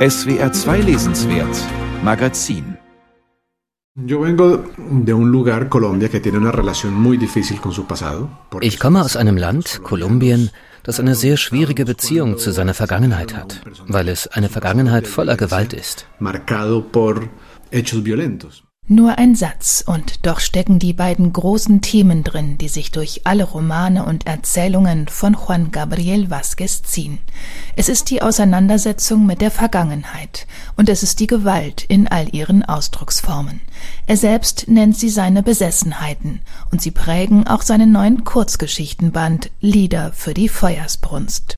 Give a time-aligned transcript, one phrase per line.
[0.00, 1.54] SWR 2 Lesenswert
[2.02, 2.78] Magazin
[8.62, 10.50] ich komme aus einem Land, Kolumbien,
[10.84, 15.74] das eine sehr schwierige Beziehung zu seiner Vergangenheit hat, weil es eine Vergangenheit voller Gewalt
[15.74, 16.06] ist.
[18.92, 23.44] Nur ein Satz, und doch stecken die beiden großen Themen drin, die sich durch alle
[23.44, 27.20] Romane und Erzählungen von Juan Gabriel Vázquez ziehen.
[27.76, 32.64] Es ist die Auseinandersetzung mit der Vergangenheit, und es ist die Gewalt in all ihren
[32.64, 33.60] Ausdrucksformen.
[34.08, 36.40] Er selbst nennt sie seine Besessenheiten,
[36.72, 41.54] und sie prägen auch seinen neuen Kurzgeschichtenband Lieder für die Feuersbrunst.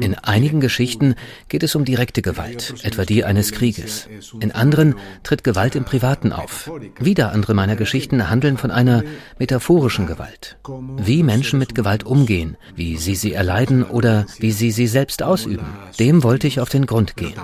[0.00, 1.14] In einigen Geschichten
[1.48, 2.45] geht es um direkte Gewalt,
[2.82, 4.08] etwa die eines Krieges.
[4.40, 6.70] In anderen tritt Gewalt im Privaten auf.
[6.98, 9.02] Wieder andere meiner Geschichten handeln von einer
[9.38, 10.58] metaphorischen Gewalt.
[10.96, 15.66] Wie Menschen mit Gewalt umgehen, wie sie sie erleiden oder wie sie sie selbst ausüben.
[15.98, 17.34] Dem wollte ich auf den Grund gehen.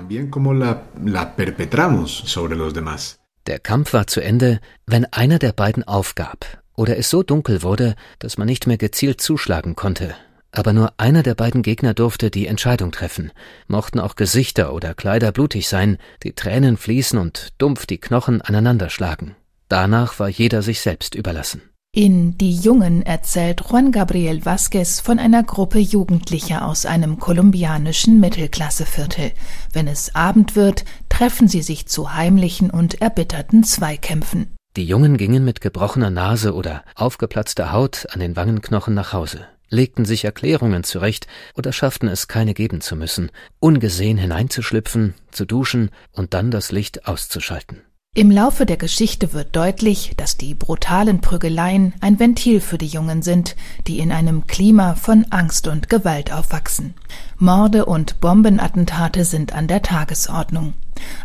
[3.47, 7.97] Der Kampf war zu Ende, wenn einer der beiden aufgab oder es so dunkel wurde,
[8.19, 10.14] dass man nicht mehr gezielt zuschlagen konnte.
[10.53, 13.33] Aber nur einer der beiden Gegner durfte die Entscheidung treffen.
[13.69, 19.34] Mochten auch Gesichter oder Kleider blutig sein, die Tränen fließen und dumpf die Knochen aneinanderschlagen.
[19.69, 21.62] Danach war jeder sich selbst überlassen.
[21.94, 29.33] In Die Jungen erzählt Juan Gabriel Vázquez von einer Gruppe Jugendlicher aus einem kolumbianischen Mittelklasseviertel.
[29.75, 34.55] Wenn es Abend wird, treffen sie sich zu heimlichen und erbitterten Zweikämpfen.
[34.77, 40.05] Die Jungen gingen mit gebrochener Nase oder aufgeplatzter Haut an den Wangenknochen nach Hause, legten
[40.05, 46.34] sich Erklärungen zurecht oder schafften es, keine geben zu müssen, ungesehen hineinzuschlüpfen, zu duschen und
[46.34, 47.81] dann das Licht auszuschalten.
[48.15, 53.23] Im Laufe der Geschichte wird deutlich, dass die brutalen Prügeleien ein Ventil für die Jungen
[53.23, 53.56] sind,
[53.87, 56.93] die in einem Klima von Angst und Gewalt aufwachsen.
[57.39, 60.75] Morde und Bombenattentate sind an der Tagesordnung.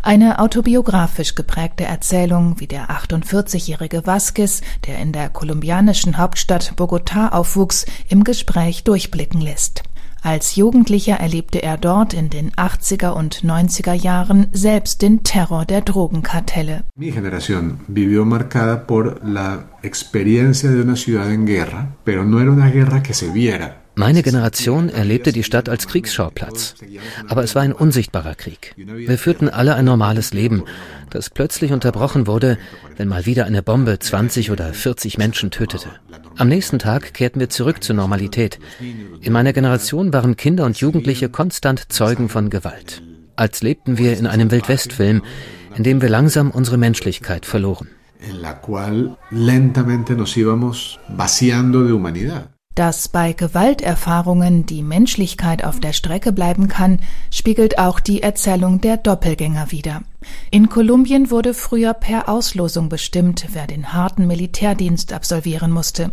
[0.02, 7.86] Eine autobiografisch geprägte Erzählung, wie der 48-jährige Vasquez, der in der kolumbianischen Hauptstadt Bogotá aufwuchs,
[8.10, 9.84] im Gespräch durchblicken lässt.
[10.24, 15.82] Als Jugendlicher erlebte er dort in den 80er und 90er Jahren selbst den Terror der
[15.82, 16.84] Drogenkartelle.
[16.96, 22.52] Mi generación vivió marcada por la experiencia de una ciudad en guerra, pero no era
[22.52, 23.87] una guerra que se viera.
[24.00, 26.76] Meine Generation erlebte die Stadt als Kriegsschauplatz.
[27.28, 28.76] Aber es war ein unsichtbarer Krieg.
[28.78, 30.66] Wir führten alle ein normales Leben,
[31.10, 32.60] das plötzlich unterbrochen wurde,
[32.96, 35.90] wenn mal wieder eine Bombe 20 oder 40 Menschen tötete.
[36.38, 38.60] Am nächsten Tag kehrten wir zurück zur Normalität.
[39.22, 43.02] In meiner Generation waren Kinder und Jugendliche konstant Zeugen von Gewalt.
[43.36, 45.24] Als lebten wir in einem Wildwestfilm,
[45.76, 47.88] in dem wir langsam unsere Menschlichkeit verloren.
[48.20, 52.57] En la cual lentamente nos íbamos vaciando de humanidad.
[52.78, 57.00] Dass bei Gewalterfahrungen die Menschlichkeit auf der Strecke bleiben kann,
[57.32, 60.04] spiegelt auch die Erzählung der Doppelgänger wider.
[60.52, 66.12] In Kolumbien wurde früher per Auslosung bestimmt, wer den harten Militärdienst absolvieren musste.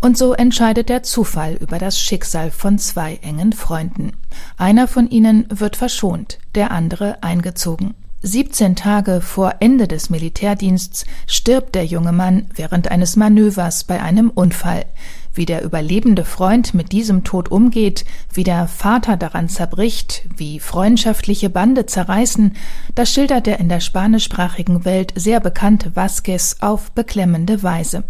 [0.00, 4.12] Und so entscheidet der Zufall über das Schicksal von zwei engen Freunden.
[4.56, 7.96] Einer von ihnen wird verschont, der andere eingezogen.
[8.22, 14.30] 17 Tage vor Ende des Militärdiensts stirbt der junge Mann während eines Manövers bei einem
[14.30, 14.86] Unfall.
[15.34, 21.48] Wie der überlebende Freund mit diesem Tod umgeht, wie der Vater daran zerbricht, wie freundschaftliche
[21.48, 22.56] Bande zerreißen,
[22.96, 28.02] das schildert der in der spanischsprachigen Welt sehr bekannte Vasquez auf beklemmende Weise.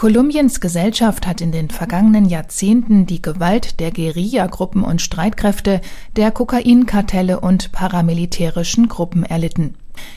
[0.00, 5.82] Kolumbiens Gesellschaft hat in den vergangenen Jahrzehnten die Gewalt der Guerillagruppen und Streitkräfte,
[6.16, 9.74] der Kokainkartelle und paramilitärischen Gruppen erlitten.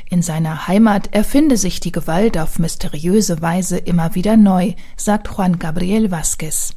[0.10, 5.60] In seiner Heimat erfinde sich die Gewalt auf mysteriöse Weise immer wieder neu, sagt Juan
[5.60, 6.76] Gabriel Vázquez.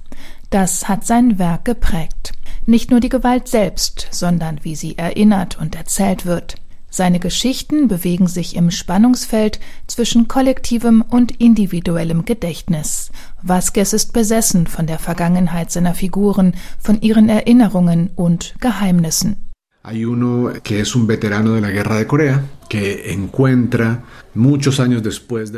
[0.51, 2.33] Das hat sein Werk geprägt.
[2.65, 6.57] Nicht nur die Gewalt selbst, sondern wie sie erinnert und erzählt wird.
[6.97, 13.11] Seine Geschichten bewegen sich im Spannungsfeld zwischen kollektivem und individuellem Gedächtnis.
[13.43, 19.37] Vasquez ist besessen von der Vergangenheit seiner Figuren, von ihren Erinnerungen und Geheimnissen.
[19.85, 22.43] Hay uno que es un veterano de la guerra de Corea,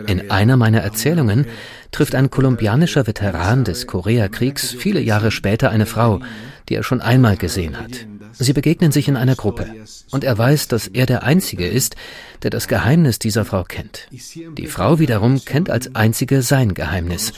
[0.07, 1.47] In einer meiner Erzählungen
[1.91, 6.21] trifft ein kolumbianischer Veteran des Koreakriegs viele Jahre später eine Frau,
[6.69, 8.07] die er schon einmal gesehen hat.
[8.41, 9.67] Sie begegnen sich in einer Gruppe
[10.11, 11.97] und er weiß, dass er der Einzige ist,
[12.43, 14.09] der das Geheimnis dieser Frau kennt.
[14.57, 17.33] Die Frau wiederum kennt als Einzige sein Geheimnis.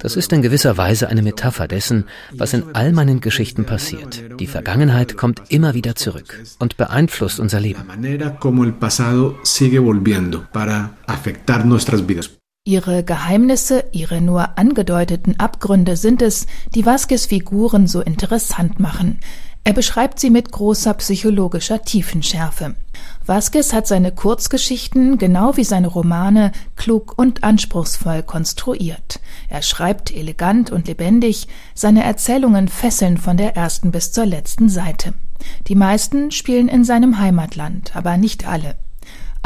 [0.00, 4.24] Das ist in gewisser Weise eine Metapher dessen, was in all meinen Geschichten passiert.
[4.40, 7.84] Die Vergangenheit kommt immer wieder zurück und beeinflusst unser Leben.
[12.68, 19.20] Ihre Geheimnisse, ihre nur angedeuteten Abgründe sind es, die Vasquez Figuren so interessant machen.
[19.62, 22.74] Er beschreibt sie mit großer psychologischer Tiefenschärfe.
[23.24, 29.20] Vasquez hat seine Kurzgeschichten, genau wie seine Romane, klug und anspruchsvoll konstruiert.
[29.48, 35.14] Er schreibt elegant und lebendig, seine Erzählungen fesseln von der ersten bis zur letzten Seite.
[35.68, 38.76] Die meisten spielen in seinem Heimatland, aber nicht alle.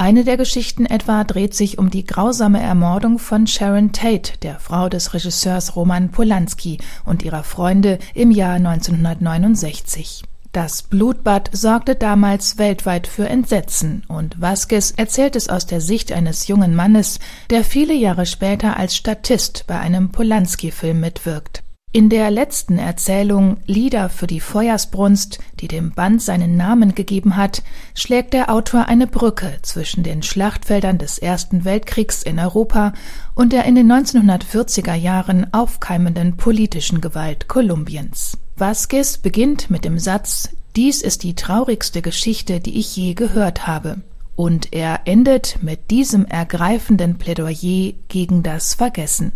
[0.01, 4.89] Eine der Geschichten etwa dreht sich um die grausame Ermordung von Sharon Tate, der Frau
[4.89, 10.23] des Regisseurs Roman Polanski und ihrer Freunde im Jahr 1969.
[10.53, 16.49] Das Blutbad sorgte damals weltweit für Entsetzen und Vasquez erzählt es aus der Sicht eines
[16.49, 17.19] jungen Mannes,
[17.51, 21.63] der viele Jahre später als Statist bei einem Polanski-Film mitwirkt.
[21.93, 27.65] In der letzten Erzählung Lieder für die Feuersbrunst, die dem Band seinen Namen gegeben hat,
[27.97, 32.93] schlägt der Autor eine Brücke zwischen den Schlachtfeldern des Ersten Weltkriegs in Europa
[33.35, 38.39] und der in den 1940er Jahren aufkeimenden politischen Gewalt Kolumbiens.
[38.57, 43.97] Vasquez beginnt mit dem Satz Dies ist die traurigste Geschichte, die ich je gehört habe.
[44.37, 49.33] Und er endet mit diesem ergreifenden Plädoyer gegen das Vergessen.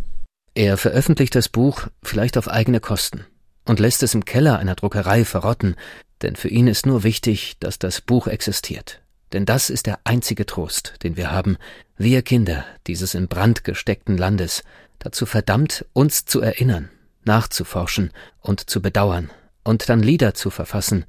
[0.55, 3.27] Er veröffentlicht das Buch vielleicht auf eigene Kosten
[3.65, 5.75] und lässt es im Keller einer Druckerei verrotten,
[6.23, 9.03] denn für ihn ist nur wichtig, dass das Buch existiert.
[9.33, 11.57] Denn das ist der einzige Trost, den wir haben,
[11.97, 14.63] wir Kinder dieses in Brand gesteckten Landes,
[15.01, 16.89] dazu verdammt, uns zu erinnern,
[17.25, 19.31] nachzuforschen und zu bedauern
[19.65, 21.05] und dann Lieder zu verfassen,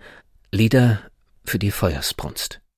[0.51, 1.01] Lieder
[1.43, 2.61] für die Feuersbrunst.